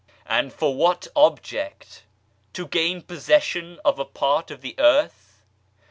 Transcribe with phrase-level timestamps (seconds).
[0.25, 2.05] And for what object?
[2.53, 5.43] To gain possession of a part of the earth